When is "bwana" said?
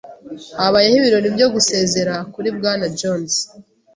2.57-2.85